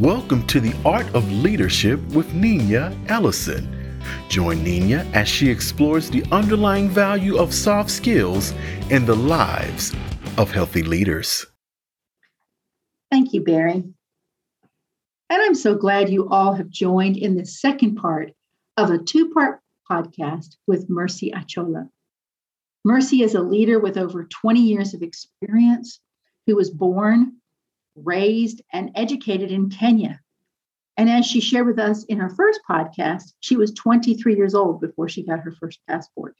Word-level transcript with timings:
Welcome 0.00 0.46
to 0.46 0.60
the 0.60 0.74
Art 0.86 1.14
of 1.14 1.30
Leadership 1.30 2.00
with 2.14 2.32
Nina 2.32 2.96
Ellison. 3.08 4.00
Join 4.30 4.64
Nina 4.64 5.06
as 5.12 5.28
she 5.28 5.50
explores 5.50 6.08
the 6.08 6.24
underlying 6.32 6.88
value 6.88 7.36
of 7.36 7.52
soft 7.52 7.90
skills 7.90 8.54
in 8.88 9.04
the 9.04 9.14
lives 9.14 9.94
of 10.38 10.50
healthy 10.50 10.82
leaders. 10.82 11.44
Thank 13.10 13.34
you, 13.34 13.42
Barry. 13.42 13.74
And 13.74 13.94
I'm 15.28 15.54
so 15.54 15.74
glad 15.74 16.08
you 16.08 16.30
all 16.30 16.54
have 16.54 16.70
joined 16.70 17.18
in 17.18 17.36
the 17.36 17.44
second 17.44 17.96
part 17.96 18.32
of 18.78 18.88
a 18.90 18.96
two 18.96 19.28
part 19.28 19.60
podcast 19.90 20.56
with 20.66 20.88
Mercy 20.88 21.30
Achola. 21.30 21.90
Mercy 22.86 23.22
is 23.22 23.34
a 23.34 23.42
leader 23.42 23.78
with 23.78 23.98
over 23.98 24.24
20 24.24 24.62
years 24.62 24.94
of 24.94 25.02
experience 25.02 26.00
who 26.46 26.56
was 26.56 26.70
born, 26.70 27.34
raised, 28.04 28.62
and 28.72 28.90
educated 28.94 29.50
in 29.50 29.70
Kenya. 29.70 30.20
And 30.96 31.08
as 31.08 31.26
she 31.26 31.40
shared 31.40 31.66
with 31.66 31.78
us 31.78 32.04
in 32.04 32.18
her 32.18 32.28
first 32.28 32.60
podcast, 32.68 33.32
she 33.40 33.56
was 33.56 33.72
23 33.72 34.36
years 34.36 34.54
old 34.54 34.80
before 34.80 35.08
she 35.08 35.22
got 35.22 35.40
her 35.40 35.52
first 35.52 35.80
passport. 35.88 36.36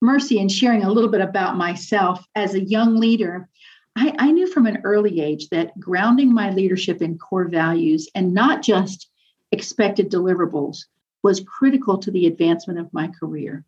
Mercy, 0.00 0.38
in 0.38 0.48
sharing 0.48 0.82
a 0.82 0.90
little 0.90 1.10
bit 1.10 1.20
about 1.20 1.56
myself 1.56 2.24
as 2.34 2.54
a 2.54 2.64
young 2.64 2.96
leader, 2.96 3.48
I, 3.96 4.14
I 4.18 4.30
knew 4.30 4.46
from 4.46 4.66
an 4.66 4.80
early 4.84 5.20
age 5.20 5.48
that 5.50 5.78
grounding 5.78 6.32
my 6.32 6.50
leadership 6.50 7.02
in 7.02 7.18
core 7.18 7.48
values 7.48 8.08
and 8.14 8.32
not 8.32 8.62
just 8.62 9.10
expected 9.52 10.10
deliverables 10.10 10.86
was 11.22 11.44
critical 11.46 11.98
to 11.98 12.10
the 12.10 12.26
advancement 12.26 12.78
of 12.78 12.92
my 12.92 13.08
career. 13.08 13.64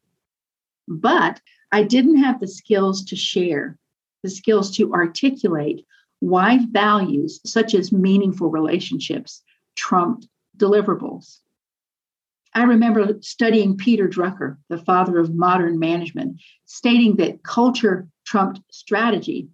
But 0.89 1.41
I 1.71 1.83
didn't 1.83 2.23
have 2.23 2.41
the 2.41 2.49
skills 2.49 3.05
to 3.07 3.17
share, 3.17 3.79
the 4.23 4.31
skills 4.31 4.77
to 4.77 4.93
articulate 4.93 5.87
why 6.21 6.61
values 6.71 7.41
such 7.45 7.75
as 7.75 7.93
meaningful 7.93 8.49
relationships 8.49 9.43
trumped 9.75 10.29
deliverables. 10.57 11.39
I 12.55 12.65
remember 12.65 13.19
studying 13.23 13.77
Peter 13.77 14.09
Drucker, 14.09 14.59
the 14.69 14.79
father 14.79 15.19
of 15.19 15.35
modern 15.35 15.79
management, 15.79 16.41
stating 16.67 17.17
that 17.17 17.43
culture 17.43 18.09
trumped 18.25 18.61
strategy, 18.71 19.49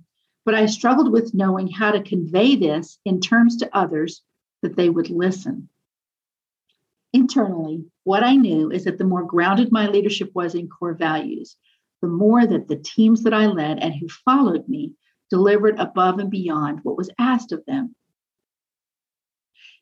but 0.44 0.54
I 0.54 0.66
struggled 0.66 1.12
with 1.12 1.34
knowing 1.34 1.68
how 1.68 1.92
to 1.92 2.02
convey 2.02 2.56
this 2.56 2.98
in 3.04 3.20
terms 3.20 3.56
to 3.58 3.76
others 3.76 4.22
that 4.62 4.76
they 4.76 4.88
would 4.88 5.10
listen. 5.10 5.68
Internally, 7.12 7.84
what 8.04 8.24
I 8.24 8.34
knew 8.34 8.70
is 8.70 8.84
that 8.84 8.98
the 8.98 9.04
more 9.04 9.24
grounded 9.24 9.70
my 9.70 9.88
leadership 9.88 10.30
was 10.34 10.54
in 10.54 10.68
core 10.68 10.94
values, 10.94 11.56
the 12.02 12.08
more 12.08 12.46
that 12.46 12.68
the 12.68 12.76
teams 12.76 13.22
that 13.24 13.34
I 13.34 13.46
led 13.46 13.78
and 13.78 13.94
who 13.94 14.08
followed 14.08 14.68
me 14.68 14.92
delivered 15.30 15.78
above 15.78 16.18
and 16.18 16.30
beyond 16.30 16.80
what 16.82 16.96
was 16.96 17.10
asked 17.18 17.52
of 17.52 17.64
them. 17.66 17.94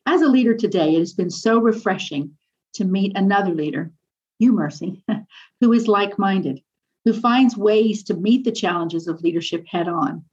As 0.05 0.21
a 0.21 0.27
leader 0.27 0.55
today, 0.55 0.95
it 0.95 0.99
has 0.99 1.13
been 1.13 1.29
so 1.29 1.59
refreshing 1.59 2.37
to 2.75 2.85
meet 2.85 3.17
another 3.17 3.53
leader, 3.53 3.91
you, 4.39 4.53
Mercy, 4.53 5.03
who 5.61 5.73
is 5.73 5.87
like 5.87 6.17
minded, 6.17 6.61
who 7.05 7.13
finds 7.13 7.57
ways 7.57 8.03
to 8.03 8.13
meet 8.13 8.43
the 8.43 8.51
challenges 8.51 9.07
of 9.07 9.21
leadership 9.21 9.65
head 9.67 9.87
on, 9.87 10.23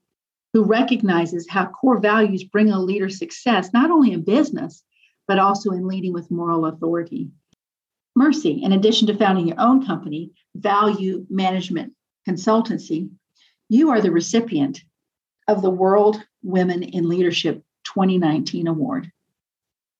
who 0.52 0.64
recognizes 0.64 1.48
how 1.48 1.66
core 1.66 1.98
values 1.98 2.44
bring 2.44 2.70
a 2.70 2.80
leader 2.80 3.08
success, 3.08 3.72
not 3.72 3.90
only 3.90 4.12
in 4.12 4.22
business, 4.22 4.84
but 5.26 5.38
also 5.38 5.70
in 5.70 5.88
leading 5.88 6.12
with 6.12 6.30
moral 6.30 6.66
authority. 6.66 7.30
Mercy, 8.16 8.62
in 8.62 8.72
addition 8.72 9.08
to 9.08 9.16
founding 9.16 9.48
your 9.48 9.60
own 9.60 9.84
company, 9.84 10.30
Value 10.54 11.26
Management 11.28 11.92
Consultancy, 12.28 13.10
you 13.68 13.90
are 13.90 14.00
the 14.00 14.10
recipient 14.10 14.82
of 15.48 15.62
the 15.62 15.70
World 15.70 16.22
Women 16.42 16.82
in 16.82 17.08
Leadership 17.08 17.62
2019 17.84 18.66
Award. 18.66 19.10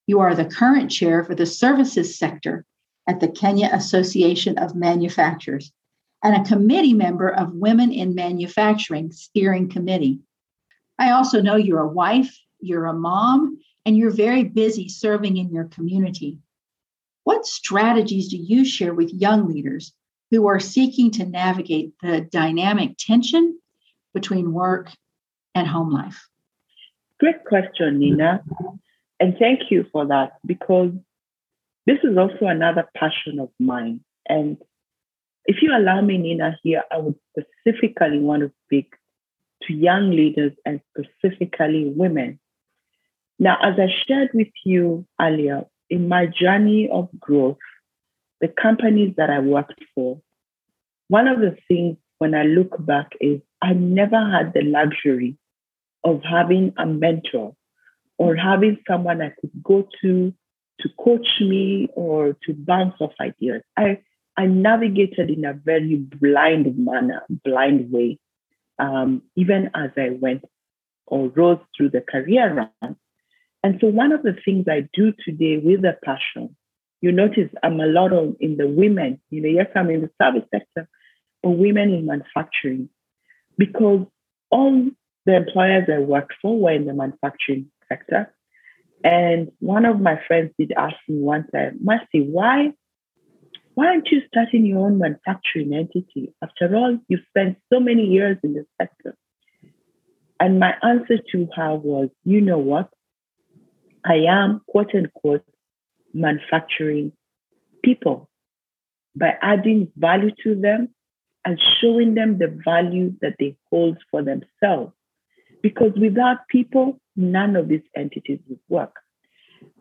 You 0.07 0.21
are 0.21 0.35
the 0.35 0.45
current 0.45 0.91
chair 0.91 1.25
for 1.25 1.35
the 1.35 1.47
services 1.47 2.19
sector 2.19 2.65
at 3.09 3.21
the 3.21 3.29
Kenya 3.29 3.71
Association 3.73 4.59
of 4.59 4.75
Manufacturers 4.75 5.73
and 6.23 6.35
a 6.35 6.49
committee 6.49 6.95
member 6.95 7.29
of 7.29 7.55
Women 7.55 7.93
in 7.93 8.15
Manufacturing 8.15 9.13
Steering 9.13 9.69
Committee. 9.69 10.21
I 10.99 11.11
also 11.11 11.43
know 11.43 11.57
you're 11.57 11.81
a 11.81 11.89
wife, 11.89 12.35
you're 12.61 12.87
a 12.87 12.95
mom, 12.95 13.59
and 13.85 13.97
you're 13.97 14.11
very 14.11 14.45
busy 14.45 14.89
serving 14.89 15.37
in 15.37 15.51
your 15.51 15.65
community. 15.65 16.39
What 17.25 17.47
strategies 17.47 18.29
do 18.29 18.37
you 18.37 18.65
share 18.65 18.95
with 18.95 19.13
young 19.13 19.49
leaders 19.49 19.93
who 20.35 20.47
are 20.47 20.61
seeking 20.61 21.11
to 21.13 21.25
navigate 21.25 21.93
the 22.03 22.21
dynamic 22.21 22.97
tension 22.99 23.59
between 24.13 24.53
work 24.53 24.91
and 25.55 25.67
home 25.67 25.93
life? 25.93 26.29
Great 27.21 27.45
question, 27.45 27.99
Nina. 27.99 28.43
And 29.21 29.37
thank 29.39 29.71
you 29.71 29.87
for 29.93 30.07
that 30.07 30.33
because 30.45 30.91
this 31.87 31.99
is 32.03 32.17
also 32.17 32.47
another 32.47 32.89
passion 32.97 33.39
of 33.39 33.51
mine. 33.59 34.01
And 34.29 34.59
if 35.47 35.63
you 35.63 35.77
allow 35.77 36.01
me, 36.01 36.19
Nina, 36.19 36.59
here, 36.63 36.83
I 36.91 36.99
would 36.99 37.17
specifically 37.31 38.19
want 38.19 38.43
to 38.43 38.53
speak 38.67 38.95
to 39.65 39.73
young 39.73 40.11
leaders 40.11 40.53
and 40.67 40.81
specifically 40.91 41.93
women 41.95 42.41
now, 43.39 43.57
as 43.63 43.75
I 43.79 43.89
shared 44.07 44.31
with 44.33 44.49
you 44.65 45.07
earlier, 45.21 45.65
in 45.91 46.09
my 46.09 46.27
journey 46.27 46.89
of 46.91 47.09
growth, 47.19 47.59
the 48.41 48.49
companies 48.49 49.15
that 49.17 49.31
I 49.31 49.41
worked 49.41 49.83
for, 49.95 50.21
one 51.09 51.29
of 51.29 51.41
the 51.41 51.57
things 51.69 51.97
when 52.19 52.35
I 52.35 52.45
look 52.45 52.85
back 52.85 53.13
is 53.21 53.41
I 53.63 53.73
never 53.73 54.19
had 54.19 54.53
the 54.55 54.63
luxury 54.63 55.37
of 56.05 56.23
having 56.23 56.73
a 56.79 56.87
mentor 56.87 57.55
or 58.19 58.37
having 58.37 58.79
someone 58.89 59.21
I 59.21 59.33
could 59.41 59.63
go 59.63 59.89
to 60.03 60.33
to 60.81 60.89
coach 60.99 61.27
me 61.41 61.89
or 61.95 62.37
to 62.45 62.53
bounce 62.53 62.95
off 63.01 63.13
ideas. 63.21 63.63
I, 63.77 64.01
I 64.37 64.47
navigated 64.47 65.31
in 65.31 65.45
a 65.45 65.53
very 65.53 65.97
blind 65.97 66.77
manner, 66.77 67.23
blind 67.45 67.93
way, 67.93 68.19
um, 68.79 69.23
even 69.37 69.71
as 69.75 69.91
I 69.97 70.11
went 70.21 70.45
or 71.07 71.29
rose 71.29 71.61
through 71.77 71.91
the 71.91 72.01
career 72.01 72.71
ranks. 72.81 73.01
And 73.63 73.79
so 73.81 73.87
one 73.87 74.13
of 74.13 74.23
the 74.23 74.37
things 74.45 74.67
I 74.69 74.89
do 74.93 75.13
today 75.25 75.59
with 75.59 75.85
a 75.85 75.97
passion, 76.05 76.57
you 77.01 77.13
notice 77.13 77.51
I'm 77.63 77.81
a 77.81 77.87
lot 77.87 78.13
of 78.13 78.37
in 78.41 78.57
the 78.57 78.67
women, 78.67 79.21
you 79.31 79.43
know, 79.43 79.49
yes, 79.49 79.69
I'm 79.77 79.91
in 79.91 80.03
the 80.03 80.11
service 80.21 80.49
sector, 80.53 80.89
but 81.45 81.51
women 81.51 81.93
in 81.93 82.07
manufacturing, 82.07 82.89
because 83.59 84.07
all 84.51 84.91
the 85.27 85.37
employers 85.37 85.85
I 85.93 85.99
worked 85.99 86.35
for 86.41 86.59
were 86.59 86.73
in 86.73 86.87
the 86.87 86.95
manufacturing 86.95 87.71
sector. 87.89 88.35
And 89.05 89.53
one 89.59 89.85
of 89.85 90.01
my 90.01 90.19
friends 90.27 90.53
did 90.59 90.73
ask 90.73 90.97
me 91.07 91.21
one 91.21 91.47
time, 91.53 91.79
Mercy, 91.83 92.23
why, 92.23 92.73
why 93.75 93.89
aren't 93.89 94.09
you 94.11 94.23
starting 94.27 94.65
your 94.65 94.87
own 94.87 94.99
manufacturing 94.99 95.75
entity? 95.75 96.33
After 96.43 96.75
all, 96.75 96.99
you've 97.09 97.21
spent 97.29 97.59
so 97.71 97.79
many 97.79 98.07
years 98.07 98.39
in 98.43 98.55
the 98.55 98.65
sector. 98.81 99.15
And 100.41 100.59
my 100.59 100.75
answer 100.83 101.19
to 101.33 101.49
her 101.55 101.75
was, 101.75 102.09
you 102.25 102.41
know 102.41 102.59
what? 102.59 102.89
I 104.05 104.25
am, 104.29 104.63
quote 104.67 104.95
unquote, 104.95 105.45
manufacturing 106.15 107.13
people 107.83 108.31
by 109.15 109.35
adding 109.43 109.93
value 109.97 110.33
to 110.43 110.55
them 110.55 110.89
and 111.45 111.61
showing 111.81 112.15
them 112.15 112.39
the 112.39 112.59
value 112.65 113.13
that 113.21 113.37
they 113.39 113.57
hold 113.71 113.99
for 114.11 114.23
themselves. 114.23 114.93
Because 115.63 115.93
without 115.99 116.49
people, 116.49 116.99
none 117.17 117.57
of 117.57 117.69
these 117.69 117.83
entities 117.97 118.41
would 118.49 118.61
work. 118.69 118.95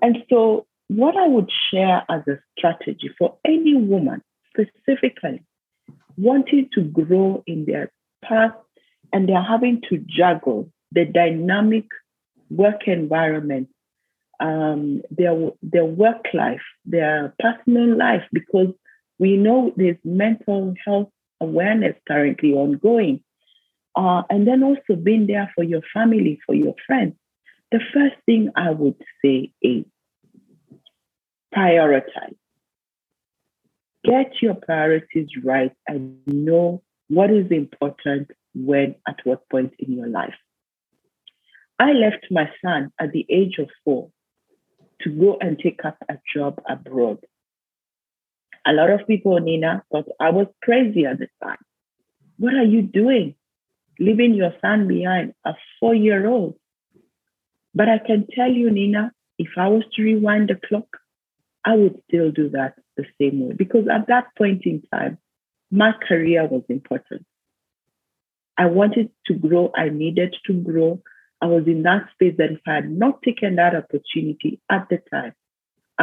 And 0.01 0.17
so, 0.29 0.65
what 0.87 1.15
I 1.17 1.27
would 1.27 1.49
share 1.71 2.03
as 2.09 2.21
a 2.27 2.39
strategy 2.57 3.09
for 3.17 3.37
any 3.45 3.75
woman, 3.75 4.21
specifically 4.49 5.43
wanting 6.17 6.69
to 6.73 6.81
grow 6.81 7.43
in 7.47 7.65
their 7.65 7.91
path 8.23 8.53
and 9.11 9.27
they're 9.27 9.41
having 9.41 9.81
to 9.89 9.97
juggle 10.07 10.69
the 10.91 11.05
dynamic 11.05 11.85
work 12.49 12.87
environment 12.87 13.69
um, 14.39 15.01
their 15.09 15.51
their 15.61 15.85
work 15.85 16.25
life, 16.33 16.61
their 16.85 17.33
personal 17.39 17.97
life, 17.97 18.23
because 18.31 18.73
we 19.19 19.37
know 19.37 19.71
there's 19.77 19.97
mental 20.03 20.73
health 20.85 21.09
awareness 21.43 21.95
currently 22.07 22.53
ongoing, 22.53 23.23
uh, 23.95 24.23
and 24.29 24.47
then 24.47 24.63
also 24.63 24.95
being 24.95 25.27
there 25.27 25.51
for 25.55 25.63
your 25.63 25.81
family, 25.93 26.39
for 26.45 26.55
your 26.55 26.75
friends. 26.87 27.15
The 27.71 27.79
first 27.93 28.15
thing 28.25 28.49
I 28.55 28.71
would 28.71 28.99
say 29.23 29.51
is 29.61 29.85
prioritize. 31.55 32.37
Get 34.05 34.41
your 34.41 34.55
priorities 34.55 35.29
right 35.43 35.71
and 35.87 36.17
know 36.27 36.83
what 37.07 37.31
is 37.31 37.49
important 37.51 38.31
when 38.53 38.95
at 39.07 39.19
what 39.23 39.49
point 39.49 39.73
in 39.79 39.93
your 39.93 40.07
life. 40.07 40.35
I 41.79 41.93
left 41.93 42.25
my 42.29 42.49
son 42.63 42.91
at 42.99 43.11
the 43.11 43.25
age 43.29 43.57
of 43.59 43.69
four 43.83 44.11
to 45.01 45.09
go 45.09 45.37
and 45.41 45.57
take 45.57 45.83
up 45.85 45.97
a 46.09 46.17
job 46.35 46.61
abroad. 46.69 47.19
A 48.65 48.73
lot 48.73 48.89
of 48.89 49.07
people, 49.07 49.39
Nina, 49.39 49.83
thought 49.91 50.07
I 50.19 50.29
was 50.29 50.47
crazy 50.63 51.05
at 51.05 51.19
the 51.19 51.27
time. 51.43 51.57
What 52.37 52.53
are 52.53 52.63
you 52.63 52.81
doing? 52.81 53.35
Leaving 53.99 54.33
your 54.33 54.53
son 54.61 54.87
behind, 54.87 55.33
a 55.45 55.53
four 55.79 55.93
year 55.93 56.27
old. 56.27 56.55
But 57.75 57.89
I 57.89 57.99
can 57.99 58.27
tell 58.33 58.51
you, 58.51 58.71
Nina, 58.71 59.11
if 59.37 59.49
I 59.57 59.67
was 59.67 59.83
to 59.93 60.03
rewind 60.03 60.49
the 60.49 60.67
clock, 60.67 60.87
I 61.65 61.75
would 61.75 62.01
still 62.07 62.31
do 62.31 62.49
that 62.49 62.75
the 62.97 63.05
same 63.19 63.47
way 63.47 63.53
because 63.53 63.87
at 63.91 64.07
that 64.07 64.27
point 64.37 64.63
in 64.65 64.83
time, 64.93 65.17
my 65.71 65.93
career 66.07 66.45
was 66.45 66.63
important. 66.69 67.25
I 68.57 68.67
wanted 68.67 69.09
to 69.27 69.33
grow, 69.33 69.71
I 69.75 69.89
needed 69.89 70.35
to 70.45 70.53
grow. 70.53 71.01
I 71.41 71.47
was 71.47 71.65
in 71.65 71.83
that 71.83 72.09
space 72.13 72.35
that 72.37 72.51
if 72.51 72.59
I 72.67 72.75
had 72.75 72.91
not 72.91 73.21
taken 73.23 73.55
that 73.55 73.75
opportunity 73.75 74.61
at 74.69 74.87
the 74.89 74.99
time, 75.11 75.33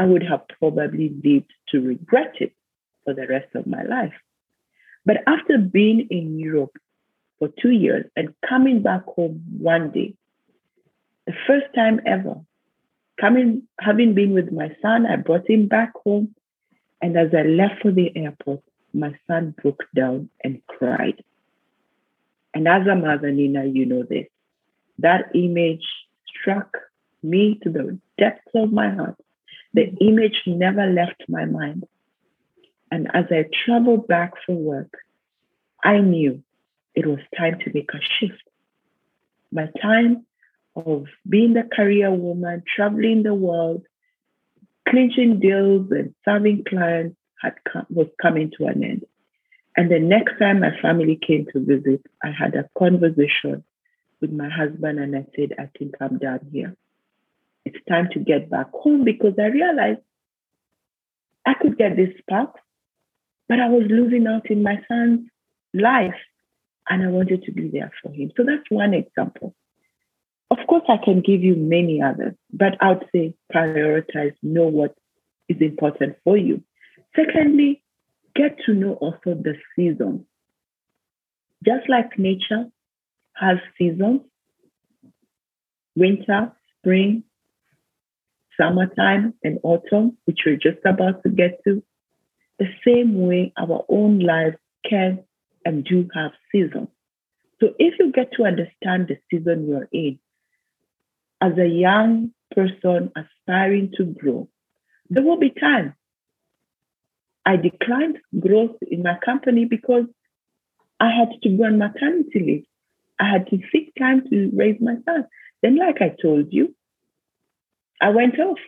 I 0.00 0.06
would 0.06 0.22
have 0.22 0.48
probably 0.58 1.10
lived 1.22 1.52
to 1.68 1.80
regret 1.82 2.36
it 2.40 2.54
for 3.04 3.12
the 3.12 3.26
rest 3.26 3.54
of 3.54 3.66
my 3.66 3.82
life. 3.82 4.14
But 5.04 5.18
after 5.26 5.58
being 5.58 6.08
in 6.10 6.38
Europe 6.38 6.74
for 7.38 7.48
two 7.60 7.70
years 7.70 8.06
and 8.16 8.34
coming 8.48 8.80
back 8.80 9.04
home 9.04 9.44
one 9.58 9.90
day, 9.90 10.14
the 11.26 11.34
first 11.46 11.66
time 11.74 12.00
ever, 12.06 12.36
coming, 13.20 13.64
having 13.78 14.14
been 14.14 14.32
with 14.32 14.50
my 14.50 14.74
son, 14.80 15.04
I 15.04 15.16
brought 15.16 15.50
him 15.50 15.68
back 15.68 15.92
home. 16.02 16.34
And 17.02 17.18
as 17.18 17.28
I 17.34 17.42
left 17.42 17.82
for 17.82 17.92
the 17.92 18.10
airport, 18.16 18.62
my 18.94 19.12
son 19.26 19.54
broke 19.60 19.84
down 19.94 20.30
and 20.42 20.62
cried. 20.66 21.22
And 22.54 22.66
as 22.66 22.86
a 22.86 22.94
mother, 22.94 23.30
Nina, 23.30 23.66
you 23.66 23.84
know 23.84 24.04
this. 24.08 24.28
That 24.98 25.26
image 25.34 25.84
struck 26.26 26.74
me 27.22 27.60
to 27.64 27.68
the 27.68 27.98
depths 28.16 28.50
of 28.54 28.72
my 28.72 28.88
heart. 28.88 29.16
The 29.74 29.94
image 30.00 30.42
never 30.46 30.86
left 30.86 31.22
my 31.28 31.44
mind. 31.44 31.84
And 32.90 33.08
as 33.14 33.26
I 33.30 33.44
traveled 33.64 34.08
back 34.08 34.32
for 34.44 34.54
work, 34.54 34.92
I 35.84 35.98
knew 35.98 36.42
it 36.94 37.06
was 37.06 37.20
time 37.36 37.58
to 37.60 37.70
make 37.72 37.90
a 37.94 38.00
shift. 38.18 38.42
My 39.52 39.68
time 39.80 40.26
of 40.76 41.06
being 41.28 41.54
the 41.54 41.62
career 41.62 42.10
woman, 42.10 42.62
traveling 42.74 43.22
the 43.22 43.34
world, 43.34 43.84
clinching 44.88 45.40
deals 45.40 45.90
and 45.90 46.14
serving 46.24 46.64
clients 46.68 47.16
had 47.40 47.54
come, 47.70 47.86
was 47.90 48.08
coming 48.20 48.50
to 48.58 48.66
an 48.66 48.82
end. 48.82 49.04
And 49.76 49.90
the 49.90 50.00
next 50.00 50.38
time 50.38 50.60
my 50.60 50.78
family 50.82 51.16
came 51.16 51.46
to 51.52 51.64
visit, 51.64 52.02
I 52.22 52.30
had 52.30 52.54
a 52.54 52.68
conversation 52.76 53.64
with 54.20 54.32
my 54.32 54.48
husband 54.48 54.98
and 54.98 55.16
I 55.16 55.26
said, 55.36 55.54
I 55.58 55.70
think 55.78 55.94
I'm 56.00 56.18
done 56.18 56.48
here. 56.52 56.76
It's 57.64 57.78
time 57.88 58.08
to 58.12 58.18
get 58.18 58.50
back 58.50 58.70
home 58.72 59.04
because 59.04 59.34
I 59.38 59.46
realized 59.46 60.00
I 61.46 61.54
could 61.54 61.76
get 61.78 61.96
this 61.96 62.10
spark, 62.18 62.54
but 63.48 63.60
I 63.60 63.68
was 63.68 63.84
losing 63.88 64.26
out 64.26 64.50
in 64.50 64.62
my 64.62 64.80
son's 64.88 65.28
life 65.74 66.14
and 66.88 67.02
I 67.02 67.08
wanted 67.08 67.44
to 67.44 67.52
be 67.52 67.68
there 67.68 67.92
for 68.02 68.12
him. 68.12 68.32
So 68.36 68.44
that's 68.44 68.68
one 68.68 68.94
example. 68.94 69.54
Of 70.50 70.58
course, 70.68 70.82
I 70.88 70.96
can 71.04 71.20
give 71.20 71.42
you 71.42 71.54
many 71.54 72.02
others, 72.02 72.34
but 72.52 72.76
I 72.80 72.90
would 72.90 73.06
say 73.12 73.34
prioritize, 73.54 74.34
know 74.42 74.66
what 74.66 74.96
is 75.48 75.58
important 75.60 76.16
for 76.24 76.36
you. 76.36 76.62
Secondly, 77.14 77.82
get 78.34 78.58
to 78.66 78.74
know 78.74 78.94
also 78.94 79.34
the 79.34 79.54
seasons. 79.76 80.22
Just 81.64 81.88
like 81.88 82.18
nature 82.18 82.66
has 83.34 83.58
seasons 83.78 84.22
winter, 85.96 86.52
spring, 86.78 87.24
summertime, 88.60 89.34
and 89.42 89.58
autumn, 89.62 90.16
which 90.24 90.40
we're 90.44 90.56
just 90.56 90.84
about 90.84 91.22
to 91.22 91.30
get 91.30 91.60
to, 91.64 91.82
the 92.58 92.68
same 92.86 93.26
way 93.26 93.52
our 93.58 93.84
own 93.88 94.18
lives 94.18 94.56
can 94.88 95.24
and 95.64 95.84
do 95.84 96.08
have 96.14 96.32
seasons. 96.52 96.88
So 97.60 97.74
if 97.78 97.94
you 97.98 98.12
get 98.12 98.32
to 98.32 98.44
understand 98.44 99.08
the 99.08 99.18
season 99.30 99.68
you're 99.68 99.88
in, 99.92 100.18
as 101.40 101.56
a 101.58 101.66
young 101.66 102.32
person 102.54 103.12
aspiring 103.16 103.92
to 103.96 104.04
grow, 104.04 104.48
there 105.08 105.24
will 105.24 105.38
be 105.38 105.50
time 105.50 105.94
I 107.46 107.56
declined 107.56 108.18
growth 108.38 108.76
in 108.90 109.02
my 109.02 109.18
company 109.24 109.64
because 109.64 110.04
I 110.98 111.10
had 111.10 111.30
to 111.42 111.48
go 111.48 111.64
on 111.64 111.78
maternity 111.78 112.40
leave. 112.40 112.64
I 113.18 113.28
had 113.28 113.48
to 113.48 113.58
seek 113.72 113.92
time 113.98 114.28
to 114.30 114.50
raise 114.54 114.80
my 114.80 114.96
son. 115.04 115.26
Then, 115.62 115.76
like 115.76 116.00
I 116.00 116.14
told 116.22 116.52
you, 116.52 116.74
I 118.00 118.10
went 118.10 118.38
off, 118.38 118.58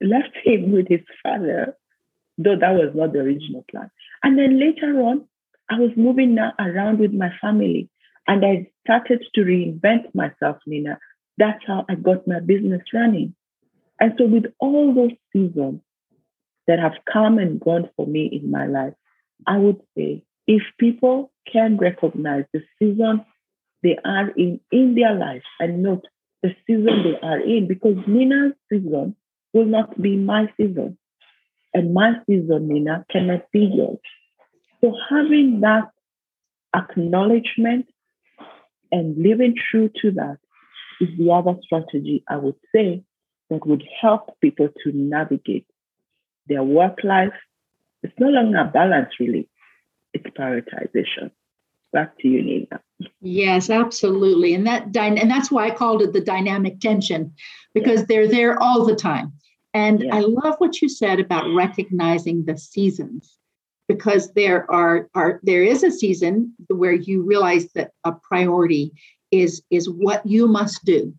left 0.00 0.36
him 0.44 0.72
with 0.72 0.88
his 0.88 1.00
father, 1.22 1.76
though 2.38 2.56
that 2.56 2.74
was 2.74 2.92
not 2.94 3.12
the 3.12 3.20
original 3.20 3.64
plan. 3.70 3.90
And 4.22 4.38
then 4.38 4.60
later 4.60 5.00
on, 5.02 5.26
I 5.70 5.78
was 5.78 5.90
moving 5.96 6.34
now 6.34 6.52
around 6.58 6.98
with 6.98 7.12
my 7.12 7.30
family 7.40 7.88
and 8.28 8.44
I 8.44 8.70
started 8.84 9.24
to 9.34 9.40
reinvent 9.40 10.14
myself, 10.14 10.58
Nina. 10.66 10.98
That's 11.38 11.62
how 11.66 11.84
I 11.88 11.94
got 11.96 12.26
my 12.26 12.40
business 12.40 12.82
running. 12.92 13.34
And 14.00 14.14
so, 14.18 14.26
with 14.26 14.44
all 14.60 14.94
those 14.94 15.12
seasons, 15.32 15.80
that 16.66 16.78
have 16.78 16.94
come 17.10 17.38
and 17.38 17.60
gone 17.60 17.88
for 17.96 18.06
me 18.06 18.26
in 18.26 18.50
my 18.50 18.66
life, 18.66 18.94
I 19.46 19.58
would 19.58 19.80
say 19.96 20.24
if 20.46 20.62
people 20.78 21.32
can 21.50 21.76
recognize 21.76 22.44
the 22.52 22.62
season 22.78 23.24
they 23.82 23.98
are 24.04 24.30
in 24.30 24.60
in 24.72 24.94
their 24.94 25.14
life 25.14 25.42
and 25.60 25.82
note 25.82 26.06
the 26.46 26.54
season 26.66 27.02
they 27.02 27.18
are 27.26 27.40
in, 27.40 27.66
because 27.66 27.96
Nina's 28.06 28.52
season 28.70 29.16
will 29.52 29.64
not 29.64 30.00
be 30.00 30.16
my 30.16 30.46
season. 30.56 30.96
And 31.74 31.92
my 31.92 32.12
season, 32.26 32.68
Nina, 32.68 33.04
cannot 33.10 33.50
be 33.52 33.70
yours. 33.74 33.98
So 34.80 34.94
having 35.10 35.60
that 35.60 35.90
acknowledgement 36.74 37.86
and 38.92 39.16
living 39.18 39.54
true 39.70 39.90
to 40.02 40.10
that 40.12 40.38
is 41.00 41.08
the 41.18 41.32
other 41.32 41.56
strategy 41.62 42.24
I 42.28 42.36
would 42.36 42.54
say 42.74 43.02
that 43.50 43.66
would 43.66 43.84
help 44.00 44.40
people 44.40 44.68
to 44.84 44.92
navigate 44.92 45.66
their 46.46 46.62
work 46.62 46.98
life. 47.02 47.34
It's 48.02 48.14
no 48.18 48.28
longer 48.28 48.70
balance, 48.72 49.10
really. 49.18 49.48
It's 50.12 50.26
prioritization. 50.38 51.30
Back 51.92 52.18
to 52.20 52.28
you, 52.28 52.42
Nina. 52.42 52.80
Yes, 53.28 53.70
absolutely, 53.70 54.54
and 54.54 54.64
that 54.68 54.96
and 54.96 55.28
that's 55.28 55.50
why 55.50 55.66
I 55.66 55.72
called 55.72 56.00
it 56.00 56.12
the 56.12 56.20
dynamic 56.20 56.78
tension, 56.78 57.34
because 57.74 58.00
yes. 58.00 58.08
they're 58.08 58.28
there 58.28 58.62
all 58.62 58.84
the 58.84 58.94
time. 58.94 59.32
And 59.74 60.04
yes. 60.04 60.14
I 60.14 60.20
love 60.20 60.54
what 60.58 60.80
you 60.80 60.88
said 60.88 61.18
about 61.18 61.52
recognizing 61.52 62.44
the 62.44 62.56
seasons, 62.56 63.36
because 63.88 64.32
there 64.34 64.70
are 64.70 65.08
are 65.16 65.40
there 65.42 65.64
is 65.64 65.82
a 65.82 65.90
season 65.90 66.54
where 66.68 66.92
you 66.92 67.22
realize 67.22 67.72
that 67.72 67.90
a 68.04 68.12
priority 68.12 68.92
is 69.32 69.60
is 69.72 69.90
what 69.90 70.24
you 70.24 70.46
must 70.46 70.84
do 70.84 71.12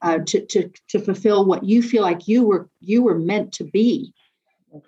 uh, 0.00 0.20
to, 0.20 0.46
to 0.46 0.70
to 0.88 0.98
fulfill 0.98 1.44
what 1.44 1.62
you 1.62 1.82
feel 1.82 2.02
like 2.02 2.26
you 2.26 2.42
were 2.42 2.70
you 2.80 3.02
were 3.02 3.18
meant 3.18 3.52
to 3.52 3.64
be 3.64 4.14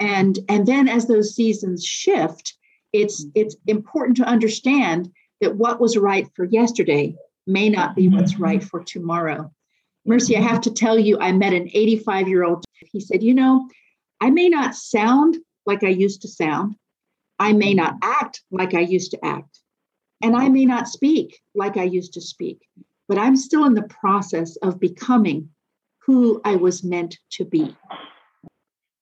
and 0.00 0.38
and 0.49 0.66
then 0.66 0.88
as 0.88 1.06
those 1.06 1.35
seasons 1.35 1.85
shift 1.85 2.54
it's 2.94 3.25
mm-hmm. 3.25 3.40
it's 3.40 3.56
important 3.66 4.16
to 4.16 4.25
understand 4.25 5.11
that 5.40 5.56
what 5.56 5.80
was 5.80 5.97
right 5.97 6.28
for 6.35 6.44
yesterday 6.44 7.14
may 7.47 7.68
not 7.68 7.97
be 7.97 8.09
what's 8.09 8.35
mm-hmm. 8.35 8.44
right 8.44 8.64
for 8.64 8.82
tomorrow. 8.85 9.50
Mercy 10.06 10.37
i 10.37 10.40
have 10.40 10.62
to 10.62 10.73
tell 10.73 10.99
you 10.99 11.18
i 11.20 11.30
met 11.30 11.52
an 11.52 11.68
85 11.73 12.28
year 12.28 12.44
old 12.44 12.64
he 12.92 13.00
said 13.00 13.23
you 13.23 13.35
know 13.35 13.68
i 14.20 14.30
may 14.30 14.49
not 14.49 14.75
sound 14.75 15.37
like 15.66 15.85
i 15.85 15.88
used 15.88 16.23
to 16.23 16.28
sound. 16.28 16.76
I 17.38 17.52
may 17.52 17.75
not 17.75 17.97
act 18.02 18.42
like 18.50 18.75
i 18.75 18.80
used 18.80 19.11
to 19.12 19.25
act. 19.25 19.61
And 20.23 20.37
i 20.37 20.49
may 20.49 20.64
not 20.64 20.88
speak 20.88 21.40
like 21.54 21.76
i 21.76 21.85
used 21.85 22.14
to 22.14 22.20
speak. 22.20 22.66
But 23.09 23.18
i'm 23.18 23.37
still 23.37 23.64
in 23.64 23.75
the 23.75 23.82
process 24.00 24.56
of 24.56 24.80
becoming 24.80 25.50
who 25.99 26.40
i 26.44 26.56
was 26.56 26.82
meant 26.82 27.18
to 27.32 27.44
be. 27.44 27.76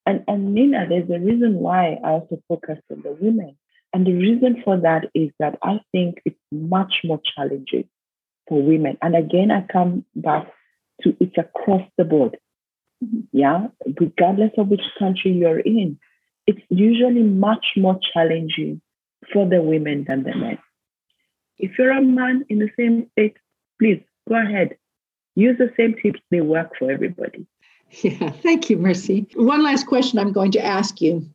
And, 0.09 0.25
and 0.26 0.54
Nina, 0.54 0.87
there's 0.88 1.11
a 1.11 1.18
reason 1.18 1.57
why 1.57 1.99
I 2.02 2.12
also 2.12 2.42
focus 2.49 2.78
on 2.90 3.02
the 3.02 3.12
women. 3.21 3.59
And 3.92 4.07
the 4.07 4.14
reason 4.14 4.62
for 4.64 4.76
that 4.78 5.07
is 5.14 5.30
that 5.38 5.59
I 5.62 5.80
think 5.92 6.21
it's 6.25 6.38
much 6.52 7.00
more 7.04 7.21
challenging 7.37 7.88
for 8.49 8.62
women. 8.62 8.99
And 9.02 9.16
again, 9.16 9.50
I 9.50 9.66
come 9.71 10.04
back 10.14 10.52
to 11.02 11.16
it's 11.21 11.37
across 11.38 11.83
the 11.97 12.04
board. 12.04 12.37
Yeah, 13.33 13.68
regardless 14.00 14.50
of 14.59 14.68
which 14.68 14.83
country 14.99 15.33
you're 15.33 15.61
in, 15.61 15.99
it's 16.47 16.61
usually 16.68 17.23
much 17.23 17.66
more 17.76 17.99
challenging 18.12 18.80
for 19.33 19.49
the 19.49 19.62
women 19.62 20.04
than 20.09 20.25
the 20.25 20.35
men. 20.35 20.59
If 21.59 21.78
you're 21.78 21.92
a 21.92 22.02
man 22.02 22.45
in 22.49 22.59
the 22.59 22.71
same 22.76 23.09
state, 23.12 23.37
please 23.78 24.02
go 24.28 24.37
ahead. 24.37 24.76
Use 25.35 25.57
the 25.59 25.73
same 25.76 25.95
tips, 26.02 26.21
they 26.30 26.40
work 26.40 26.73
for 26.78 26.90
everybody. 26.90 27.47
Yeah, 27.90 28.30
thank 28.30 28.68
you, 28.68 28.76
Mercy. 28.76 29.26
One 29.35 29.62
last 29.62 29.87
question 29.87 30.18
I'm 30.18 30.33
going 30.33 30.52
to 30.52 30.64
ask 30.64 31.00
you. 31.00 31.28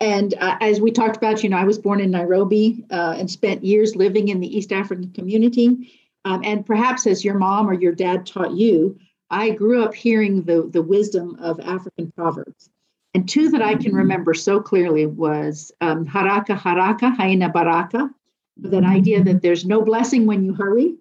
And 0.00 0.34
uh, 0.40 0.56
as 0.60 0.80
we 0.80 0.90
talked 0.90 1.16
about, 1.16 1.42
you 1.42 1.48
know, 1.48 1.56
I 1.56 1.64
was 1.64 1.78
born 1.78 2.00
in 2.00 2.10
Nairobi 2.10 2.84
uh, 2.90 3.14
and 3.16 3.30
spent 3.30 3.64
years 3.64 3.94
living 3.94 4.28
in 4.28 4.40
the 4.40 4.56
East 4.56 4.72
African 4.72 5.12
community. 5.12 5.92
Um, 6.24 6.42
and 6.44 6.66
perhaps 6.66 7.06
as 7.06 7.24
your 7.24 7.38
mom 7.38 7.70
or 7.70 7.74
your 7.74 7.94
dad 7.94 8.26
taught 8.26 8.52
you, 8.52 8.98
I 9.30 9.50
grew 9.50 9.84
up 9.84 9.94
hearing 9.94 10.42
the, 10.42 10.68
the 10.70 10.82
wisdom 10.82 11.36
of 11.40 11.60
African 11.60 12.10
proverbs. 12.10 12.70
And 13.14 13.28
two 13.28 13.48
that 13.50 13.62
I 13.62 13.74
can 13.76 13.94
remember 13.94 14.34
so 14.34 14.60
clearly 14.60 15.06
was 15.06 15.72
um, 15.80 16.06
haraka 16.06 16.58
haraka, 16.58 17.16
haina 17.16 17.52
baraka, 17.52 18.10
that 18.58 18.84
idea 18.84 19.22
that 19.24 19.42
there's 19.42 19.64
no 19.64 19.82
blessing 19.82 20.26
when 20.26 20.44
you 20.44 20.54
hurry. 20.54 20.96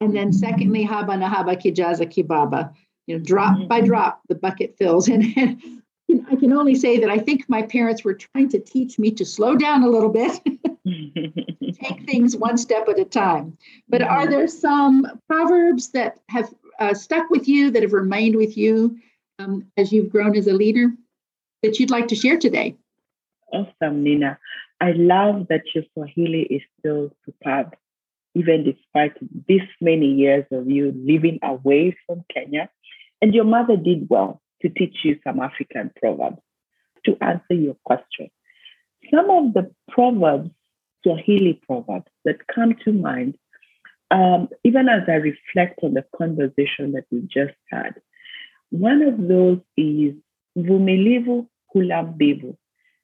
And 0.00 0.14
then 0.14 0.32
secondly, 0.32 0.86
haba 0.86 1.18
na 1.18 1.32
haba 1.32 1.56
hujaza 1.56 2.06
kibaba, 2.12 2.74
you 3.06 3.18
know, 3.18 3.24
drop 3.24 3.56
mm-hmm. 3.56 3.68
by 3.68 3.80
drop, 3.80 4.20
the 4.28 4.34
bucket 4.34 4.76
fills. 4.78 5.08
And, 5.14 5.24
and 5.36 6.26
I 6.30 6.36
can 6.36 6.52
only 6.52 6.74
say 6.74 6.98
that 7.00 7.08
I 7.08 7.18
think 7.18 7.48
my 7.48 7.62
parents 7.62 8.04
were 8.04 8.14
trying 8.14 8.50
to 8.50 8.58
teach 8.58 8.98
me 8.98 9.10
to 9.12 9.24
slow 9.24 9.56
down 9.56 9.82
a 9.82 9.88
little 9.88 10.10
bit, 10.10 10.38
take 11.82 12.04
things 12.06 12.36
one 12.36 12.58
step 12.58 12.88
at 12.88 12.98
a 12.98 13.04
time. 13.04 13.56
But 13.88 14.02
mm-hmm. 14.02 14.12
are 14.12 14.26
there 14.26 14.46
some 14.46 15.06
proverbs 15.28 15.90
that 15.90 16.18
have 16.28 16.52
uh, 16.78 16.94
stuck 16.94 17.30
with 17.30 17.48
you, 17.48 17.70
that 17.70 17.82
have 17.82 17.92
remained 17.92 18.36
with 18.36 18.56
you 18.56 18.98
um, 19.38 19.66
as 19.76 19.92
you've 19.92 20.10
grown 20.10 20.36
as 20.36 20.46
a 20.46 20.52
leader 20.52 20.92
that 21.62 21.80
you'd 21.80 21.90
like 21.90 22.08
to 22.08 22.16
share 22.16 22.38
today? 22.38 22.76
Awesome, 23.52 24.02
Nina. 24.02 24.38
I 24.80 24.92
love 24.92 25.46
that 25.48 25.62
your 25.74 25.84
Swahili 25.94 26.42
is 26.42 26.62
still 26.78 27.10
superb, 27.24 27.74
even 28.34 28.64
despite 28.64 29.14
this 29.48 29.62
many 29.80 30.06
years 30.12 30.44
of 30.50 30.68
you 30.68 30.92
living 30.94 31.38
away 31.42 31.96
from 32.06 32.24
Kenya. 32.32 32.68
And 33.20 33.34
your 33.34 33.44
mother 33.44 33.76
did 33.76 34.08
well 34.08 34.40
to 34.62 34.68
teach 34.68 34.96
you 35.04 35.18
some 35.24 35.40
African 35.40 35.90
proverbs. 36.00 36.38
To 37.06 37.18
answer 37.20 37.52
your 37.52 37.76
question, 37.84 38.30
some 39.12 39.28
of 39.28 39.52
the 39.52 39.70
proverbs, 39.90 40.48
Swahili 41.02 41.60
proverbs 41.66 42.10
that 42.24 42.46
come 42.46 42.74
to 42.86 42.92
mind, 42.92 43.36
um, 44.10 44.48
even 44.64 44.88
as 44.88 45.02
I 45.06 45.16
reflect 45.16 45.80
on 45.82 45.92
the 45.92 46.04
conversation 46.16 46.92
that 46.92 47.04
we 47.10 47.20
just 47.22 47.58
had, 47.70 47.96
one 48.70 49.02
of 49.02 49.18
those 49.28 49.58
is 49.76 50.14
mvumilivu 50.56 51.46
hula 51.72 52.02
mbivu. 52.04 52.56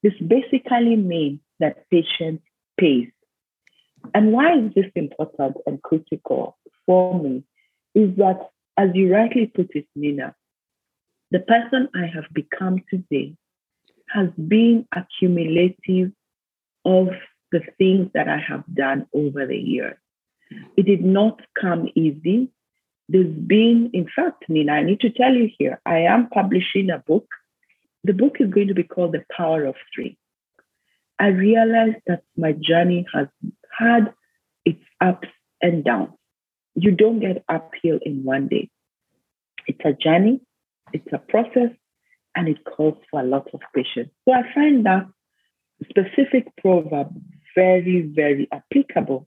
This 0.02 0.14
basically 0.26 0.96
means 0.96 1.40
that 1.58 1.88
patience 1.90 2.40
pays. 2.78 3.08
And 4.14 4.32
why 4.32 4.58
is 4.58 4.72
this 4.74 4.90
important 4.94 5.56
and 5.66 5.82
critical 5.82 6.56
for 6.86 7.22
me? 7.22 7.44
Is 7.94 8.16
that, 8.16 8.48
as 8.76 8.90
you 8.94 9.12
rightly 9.12 9.46
put 9.46 9.74
it, 9.74 9.86
Nina, 9.94 10.34
the 11.30 11.40
person 11.40 11.88
I 11.94 12.06
have 12.06 12.26
become 12.32 12.82
today 12.90 13.36
has 14.08 14.28
been 14.30 14.86
accumulative 14.94 16.12
of 16.84 17.08
the 17.52 17.60
things 17.78 18.10
that 18.14 18.28
I 18.28 18.38
have 18.38 18.64
done 18.72 19.06
over 19.14 19.46
the 19.46 19.56
years. 19.56 19.96
It 20.76 20.86
did 20.86 21.04
not 21.04 21.40
come 21.60 21.88
easy. 21.94 22.50
There's 23.08 23.34
been, 23.34 23.90
in 23.92 24.08
fact, 24.14 24.44
Nina, 24.48 24.72
I 24.72 24.82
need 24.82 25.00
to 25.00 25.10
tell 25.10 25.32
you 25.32 25.50
here, 25.58 25.80
I 25.84 26.00
am 26.00 26.28
publishing 26.28 26.90
a 26.90 26.98
book. 26.98 27.26
The 28.04 28.12
book 28.12 28.36
is 28.40 28.50
going 28.50 28.68
to 28.68 28.74
be 28.74 28.84
called 28.84 29.12
The 29.12 29.24
Power 29.36 29.64
of 29.64 29.76
Three. 29.94 30.16
I 31.18 31.28
realized 31.28 31.98
that 32.06 32.22
my 32.36 32.52
journey 32.52 33.06
has 33.12 33.26
had 33.78 34.12
its 34.64 34.82
ups 35.00 35.28
and 35.60 35.84
downs. 35.84 36.12
You 36.74 36.92
don't 36.92 37.20
get 37.20 37.44
uphill 37.48 37.98
in 38.02 38.24
one 38.24 38.48
day. 38.48 38.70
It's 39.66 39.80
a 39.84 39.92
journey 39.92 40.40
it's 40.92 41.12
a 41.12 41.18
process 41.18 41.70
and 42.36 42.48
it 42.48 42.64
calls 42.64 42.98
for 43.10 43.20
a 43.20 43.24
lot 43.24 43.48
of 43.52 43.60
patience. 43.74 44.10
So 44.24 44.34
I 44.34 44.42
find 44.54 44.86
that 44.86 45.06
specific 45.88 46.48
proverb 46.60 47.14
very, 47.54 48.02
very 48.02 48.48
applicable. 48.52 49.26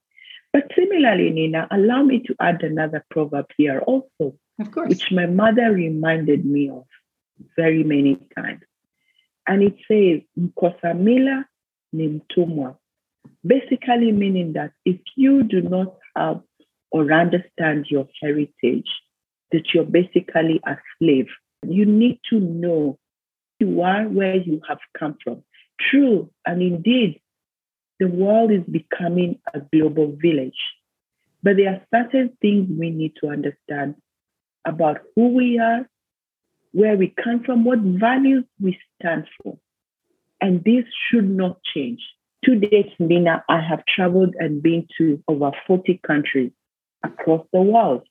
But 0.51 0.71
similarly, 0.75 1.31
Nina, 1.31 1.67
allow 1.71 2.03
me 2.03 2.19
to 2.27 2.35
add 2.39 2.61
another 2.63 3.03
proverb 3.09 3.47
here 3.57 3.79
also, 3.79 4.37
of 4.59 4.71
course. 4.71 4.89
which 4.89 5.11
my 5.11 5.25
mother 5.25 5.71
reminded 5.71 6.45
me 6.45 6.69
of 6.69 6.85
very 7.57 7.83
many 7.83 8.17
times. 8.37 8.61
And 9.47 9.63
it 9.63 9.75
says, 9.87 10.21
Mkosa 10.39 10.93
mila 10.97 11.45
ni 11.91 12.07
mtumwa. 12.07 12.77
Basically 13.45 14.11
meaning 14.11 14.53
that 14.53 14.71
if 14.85 14.99
you 15.15 15.43
do 15.43 15.61
not 15.61 15.95
have 16.15 16.41
or 16.93 17.11
understand 17.11 17.87
your 17.89 18.07
heritage, 18.21 18.87
that 19.51 19.73
you're 19.73 19.83
basically 19.83 20.61
a 20.65 20.77
slave 20.97 21.27
you 21.67 21.85
need 21.85 22.19
to 22.29 22.39
know 22.39 22.97
who 23.59 23.65
you 23.65 23.81
are 23.81 24.03
where 24.03 24.35
you 24.35 24.61
have 24.67 24.79
come 24.97 25.17
from. 25.23 25.43
True, 25.79 26.29
and 26.45 26.61
indeed, 26.61 27.21
the 27.99 28.07
world 28.07 28.51
is 28.51 28.63
becoming 28.69 29.39
a 29.53 29.59
global 29.59 30.15
village. 30.21 30.57
But 31.41 31.57
there 31.57 31.69
are 31.69 31.81
certain 31.93 32.37
things 32.41 32.69
we 32.69 32.89
need 32.89 33.13
to 33.21 33.29
understand 33.29 33.95
about 34.65 34.99
who 35.15 35.29
we 35.29 35.59
are, 35.59 35.87
where 36.71 36.95
we 36.95 37.13
come 37.21 37.43
from, 37.43 37.65
what 37.65 37.79
values 37.79 38.45
we 38.61 38.77
stand 38.99 39.25
for. 39.41 39.57
And 40.41 40.63
this 40.63 40.85
should 41.09 41.29
not 41.29 41.59
change. 41.73 41.99
To 42.45 42.55
date, 42.55 42.93
Nina, 42.99 43.43
I 43.47 43.61
have 43.61 43.85
traveled 43.85 44.35
and 44.37 44.61
been 44.61 44.87
to 44.97 45.23
over 45.27 45.51
40 45.67 46.01
countries 46.05 46.51
across 47.03 47.45
the 47.53 47.61
world. 47.61 48.03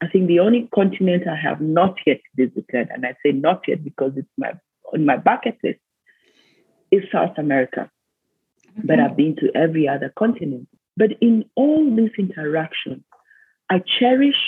I 0.00 0.08
think 0.08 0.28
the 0.28 0.40
only 0.40 0.68
continent 0.74 1.26
I 1.26 1.36
have 1.36 1.60
not 1.60 1.96
yet 2.06 2.20
visited, 2.36 2.88
and 2.90 3.04
I 3.04 3.16
say 3.24 3.32
not 3.32 3.62
yet 3.66 3.82
because 3.82 4.12
it's 4.16 4.28
my 4.36 4.52
on 4.92 5.04
my 5.04 5.16
bucket 5.16 5.58
list, 5.62 5.80
is 6.90 7.02
South 7.12 7.36
America. 7.36 7.90
But 8.84 9.00
I've 9.00 9.16
been 9.16 9.36
to 9.36 9.50
every 9.54 9.88
other 9.88 10.12
continent. 10.16 10.68
But 10.96 11.10
in 11.20 11.44
all 11.56 11.94
these 11.94 12.12
interactions, 12.18 13.02
I 13.70 13.82
cherish 13.98 14.40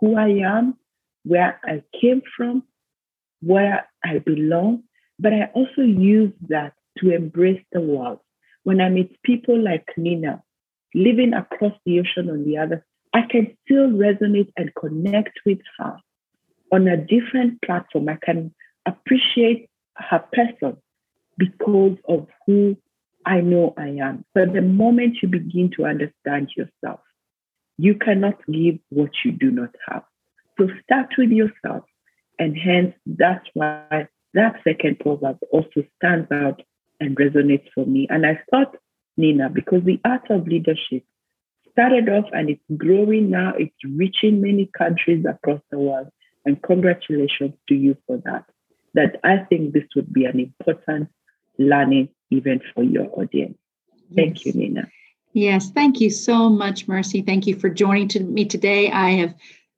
who 0.00 0.16
I 0.16 0.28
am, 0.28 0.76
where 1.24 1.60
I 1.64 1.82
came 2.00 2.22
from, 2.36 2.62
where 3.40 3.88
I 4.04 4.18
belong, 4.18 4.84
but 5.18 5.32
I 5.32 5.50
also 5.52 5.82
use 5.82 6.32
that 6.48 6.74
to 6.98 7.14
embrace 7.14 7.62
the 7.72 7.80
world. 7.80 8.20
When 8.64 8.80
I 8.80 8.88
meet 8.88 9.22
people 9.22 9.60
like 9.60 9.86
Nina, 9.96 10.42
living 10.94 11.34
across 11.34 11.74
the 11.84 12.00
ocean 12.00 12.30
on 12.30 12.44
the 12.44 12.58
other 12.58 12.84
I 13.14 13.22
can 13.22 13.56
still 13.64 13.88
resonate 13.88 14.52
and 14.56 14.74
connect 14.74 15.38
with 15.44 15.58
her 15.78 15.96
on 16.72 16.88
a 16.88 16.96
different 16.96 17.60
platform. 17.62 18.08
I 18.08 18.18
can 18.22 18.54
appreciate 18.86 19.68
her 19.96 20.24
person 20.32 20.78
because 21.36 21.96
of 22.08 22.26
who 22.46 22.76
I 23.26 23.40
know 23.40 23.74
I 23.76 23.88
am. 24.00 24.24
But 24.34 24.52
the 24.52 24.62
moment 24.62 25.18
you 25.22 25.28
begin 25.28 25.70
to 25.76 25.84
understand 25.84 26.50
yourself, 26.56 27.00
you 27.78 27.94
cannot 27.94 28.38
give 28.50 28.78
what 28.90 29.10
you 29.24 29.32
do 29.32 29.50
not 29.50 29.74
have. 29.88 30.04
So 30.58 30.68
start 30.82 31.08
with 31.18 31.30
yourself. 31.30 31.84
And 32.38 32.56
hence, 32.56 32.94
that's 33.06 33.46
why 33.54 34.08
that 34.34 34.60
second 34.64 35.00
proverb 35.00 35.38
also 35.52 35.84
stands 35.96 36.30
out 36.32 36.62
and 37.00 37.16
resonates 37.16 37.68
for 37.74 37.84
me. 37.86 38.06
And 38.10 38.26
I 38.26 38.40
thought, 38.50 38.76
Nina, 39.16 39.50
because 39.50 39.82
the 39.84 40.00
art 40.04 40.30
of 40.30 40.48
leadership 40.48 41.04
started 41.72 42.08
off 42.08 42.26
and 42.32 42.50
it's 42.50 42.62
growing 42.76 43.30
now. 43.30 43.54
It's 43.58 43.74
reaching 43.84 44.40
many 44.40 44.70
countries 44.76 45.24
across 45.28 45.60
the 45.70 45.78
world. 45.78 46.08
And 46.44 46.60
congratulations 46.62 47.54
to 47.68 47.74
you 47.74 47.96
for 48.06 48.18
that. 48.24 48.44
That 48.94 49.20
I 49.24 49.38
think 49.38 49.72
this 49.72 49.84
would 49.96 50.12
be 50.12 50.24
an 50.24 50.38
important 50.38 51.08
learning 51.58 52.08
event 52.30 52.62
for 52.74 52.82
your 52.82 53.06
audience. 53.18 53.56
Thank 54.14 54.44
yes. 54.44 54.54
you, 54.54 54.60
Nina. 54.60 54.88
Yes, 55.32 55.70
thank 55.70 56.00
you 56.00 56.10
so 56.10 56.50
much, 56.50 56.86
Mercy. 56.88 57.22
Thank 57.22 57.46
you 57.46 57.56
for 57.56 57.70
joining 57.70 58.08
to 58.08 58.20
me 58.20 58.44
today. 58.44 58.90
I 58.90 59.10
have 59.10 59.34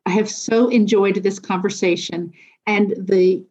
I 0.06 0.10
have 0.10 0.28
so 0.28 0.68
enjoyed 0.68 1.16
this 1.16 1.38
conversation 1.38 2.32
and 2.66 2.94
the 2.98 3.44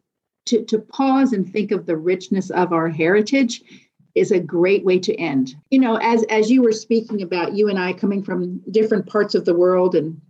to, 0.45 0.63
to 0.65 0.79
pause 0.79 1.31
and 1.31 1.49
think 1.49 1.71
of 1.71 1.85
the 1.85 1.95
richness 1.95 2.49
of 2.49 2.73
our 2.73 2.89
heritage 2.89 3.61
is 4.15 4.31
a 4.31 4.39
great 4.39 4.85
way 4.85 4.99
to 4.99 5.15
end. 5.15 5.55
You 5.71 5.79
know, 5.79 5.97
as 5.97 6.23
as 6.23 6.49
you 6.49 6.61
were 6.61 6.71
speaking 6.71 7.21
about 7.21 7.53
you 7.53 7.69
and 7.69 7.79
I 7.79 7.93
coming 7.93 8.23
from 8.23 8.61
different 8.71 9.07
parts 9.07 9.35
of 9.35 9.45
the 9.45 9.55
world, 9.55 9.95
and 9.95 10.21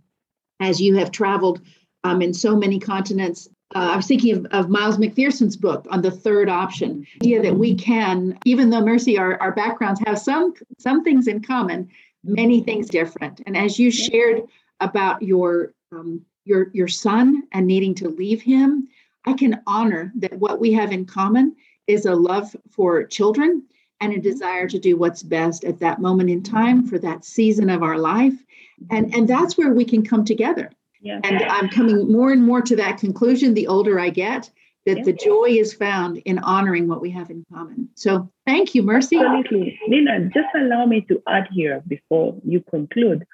as 0.60 0.80
you 0.80 0.96
have 0.96 1.10
traveled 1.10 1.60
um, 2.04 2.22
in 2.22 2.32
so 2.32 2.56
many 2.56 2.78
continents, 2.78 3.48
uh, 3.74 3.90
I 3.92 3.96
was 3.96 4.06
thinking 4.06 4.36
of, 4.36 4.46
of 4.46 4.70
Miles 4.70 4.98
McPherson's 4.98 5.56
book 5.56 5.86
on 5.90 6.02
the 6.02 6.10
third 6.10 6.48
option, 6.48 7.06
idea 7.16 7.42
that 7.42 7.56
we 7.56 7.74
can, 7.74 8.38
even 8.44 8.70
though 8.70 8.84
Mercy, 8.84 9.18
our, 9.18 9.40
our 9.40 9.52
backgrounds 9.52 10.00
have 10.06 10.18
some 10.18 10.54
some 10.78 11.04
things 11.04 11.28
in 11.28 11.42
common, 11.42 11.90
many 12.22 12.62
things 12.62 12.88
different. 12.88 13.42
And 13.46 13.56
as 13.56 13.78
you 13.78 13.90
shared 13.90 14.42
about 14.80 15.22
your 15.22 15.74
um, 15.92 16.24
your 16.44 16.70
your 16.72 16.88
son 16.88 17.42
and 17.52 17.66
needing 17.66 17.94
to 17.96 18.08
leave 18.08 18.40
him, 18.40 18.88
I 19.26 19.34
can 19.34 19.60
honor 19.66 20.12
that 20.16 20.38
what 20.38 20.60
we 20.60 20.72
have 20.72 20.92
in 20.92 21.04
common 21.04 21.56
is 21.86 22.06
a 22.06 22.14
love 22.14 22.56
for 22.70 23.04
children 23.04 23.62
and 24.00 24.12
a 24.12 24.16
mm-hmm. 24.16 24.22
desire 24.22 24.68
to 24.68 24.78
do 24.78 24.96
what's 24.96 25.22
best 25.22 25.64
at 25.64 25.80
that 25.80 26.00
moment 26.00 26.30
in 26.30 26.42
time 26.42 26.86
for 26.86 26.98
that 26.98 27.24
season 27.24 27.70
of 27.70 27.82
our 27.82 27.98
life. 27.98 28.32
Mm-hmm. 28.32 28.96
And, 28.96 29.14
and 29.14 29.28
that's 29.28 29.56
where 29.56 29.72
we 29.72 29.84
can 29.84 30.04
come 30.04 30.24
together. 30.24 30.70
Yeah. 31.00 31.20
And 31.22 31.42
I'm 31.42 31.68
coming 31.68 32.10
more 32.10 32.32
and 32.32 32.42
more 32.42 32.62
to 32.62 32.76
that 32.76 32.98
conclusion 32.98 33.52
the 33.54 33.66
older 33.66 34.00
I 34.00 34.08
get, 34.08 34.50
that 34.86 34.98
yeah. 34.98 35.04
the 35.04 35.12
joy 35.12 35.48
is 35.48 35.74
found 35.74 36.18
in 36.18 36.38
honoring 36.38 36.88
what 36.88 37.00
we 37.00 37.10
have 37.10 37.30
in 37.30 37.44
common. 37.52 37.90
So 37.94 38.30
thank 38.46 38.74
you, 38.74 38.82
Mercy. 38.82 39.16
Absolutely. 39.16 39.78
Nina, 39.86 40.30
just 40.32 40.48
allow 40.54 40.86
me 40.86 41.02
to 41.02 41.22
add 41.28 41.48
here 41.52 41.82
before 41.86 42.36
you 42.44 42.62
conclude. 42.70 43.24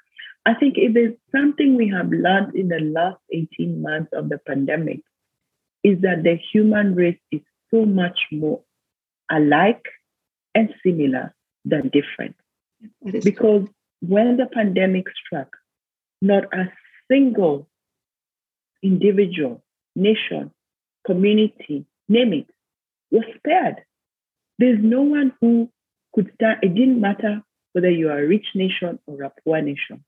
I 0.45 0.53
think 0.55 0.75
if 0.77 0.93
there's 0.93 1.15
something 1.31 1.75
we 1.75 1.87
have 1.89 2.09
learned 2.09 2.55
in 2.55 2.67
the 2.67 2.79
last 2.79 3.19
18 3.31 3.81
months 3.81 4.09
of 4.11 4.29
the 4.29 4.39
pandemic, 4.39 5.01
is 5.83 5.99
that 6.01 6.23
the 6.23 6.37
human 6.51 6.95
race 6.95 7.19
is 7.31 7.41
so 7.71 7.85
much 7.85 8.19
more 8.31 8.61
alike 9.31 9.85
and 10.55 10.73
similar 10.83 11.33
than 11.65 11.89
different. 11.89 12.35
Because 13.03 13.65
true. 13.65 13.69
when 14.01 14.37
the 14.37 14.47
pandemic 14.47 15.05
struck, 15.25 15.55
not 16.21 16.43
a 16.53 16.71
single 17.09 17.67
individual 18.81 19.63
nation, 19.95 20.51
community, 21.05 21.85
name 22.09 22.33
it, 22.33 22.47
was 23.11 23.25
spared. 23.37 23.77
There's 24.57 24.79
no 24.81 25.01
one 25.01 25.33
who 25.41 25.69
could 26.13 26.31
stand, 26.35 26.59
it 26.61 26.75
didn't 26.75 27.01
matter 27.01 27.43
whether 27.73 27.89
you 27.89 28.09
are 28.09 28.19
a 28.19 28.27
rich 28.27 28.47
nation 28.55 28.99
or 29.07 29.23
a 29.23 29.31
poor 29.43 29.61
nation. 29.61 30.03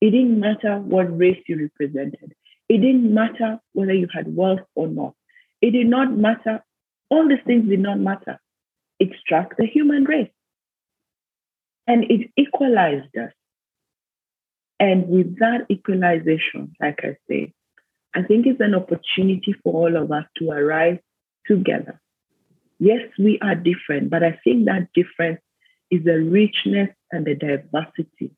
It 0.00 0.10
didn't 0.10 0.38
matter 0.38 0.78
what 0.78 1.16
race 1.16 1.42
you 1.46 1.70
represented. 1.78 2.34
It 2.68 2.78
didn't 2.78 3.12
matter 3.12 3.60
whether 3.72 3.94
you 3.94 4.08
had 4.12 4.34
wealth 4.34 4.60
or 4.74 4.88
not. 4.88 5.14
It 5.62 5.70
did 5.70 5.86
not 5.86 6.12
matter. 6.16 6.62
All 7.10 7.28
these 7.28 7.38
things 7.46 7.68
did 7.68 7.80
not 7.80 7.98
matter. 7.98 8.40
It 8.98 9.10
struck 9.20 9.56
the 9.56 9.66
human 9.66 10.04
race 10.04 10.30
and 11.86 12.04
it 12.04 12.30
equalized 12.36 13.16
us. 13.16 13.32
And 14.78 15.08
with 15.08 15.38
that 15.38 15.66
equalization, 15.70 16.74
like 16.80 17.00
I 17.02 17.16
say, 17.28 17.52
I 18.14 18.22
think 18.22 18.46
it's 18.46 18.60
an 18.60 18.74
opportunity 18.74 19.54
for 19.62 19.72
all 19.72 19.96
of 19.96 20.10
us 20.10 20.24
to 20.38 20.50
arise 20.50 20.98
together. 21.46 22.00
Yes, 22.78 23.02
we 23.18 23.38
are 23.40 23.54
different, 23.54 24.10
but 24.10 24.22
I 24.22 24.38
think 24.44 24.66
that 24.66 24.88
difference 24.94 25.40
is 25.90 26.04
the 26.04 26.18
richness 26.18 26.90
and 27.10 27.26
the 27.26 27.34
diversity 27.34 28.32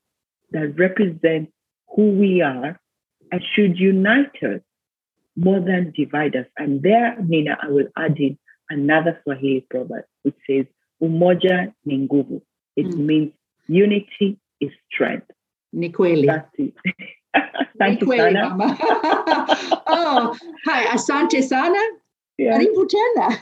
that 0.50 0.78
represents 0.78 1.52
who 1.94 2.10
we 2.10 2.42
are 2.42 2.78
and 3.32 3.42
should 3.54 3.78
unite 3.78 4.42
us 4.42 4.60
more 5.36 5.60
than 5.60 5.92
divide 5.96 6.36
us. 6.36 6.46
And 6.56 6.82
there, 6.82 7.16
Nina, 7.20 7.58
I 7.62 7.68
will 7.68 7.88
add 7.96 8.18
in 8.18 8.38
another 8.70 9.20
Swahili 9.24 9.66
proverb 9.70 10.04
which 10.22 10.36
says, 10.48 10.66
Umoja 11.02 11.72
ni 11.84 11.98
nguvu. 11.98 12.42
It 12.76 12.86
mm. 12.86 12.98
means 12.98 13.32
unity 13.68 14.38
is 14.60 14.70
strength. 14.92 15.30
Ni 15.72 15.90
kweli. 15.90 16.26
Thank 17.78 18.00
you, 18.00 18.16
sana. 18.16 18.56
oh, 19.86 20.36
hi, 20.64 20.84
asante 20.86 21.42
sana. 21.42 21.78
Yeah. 22.38 22.58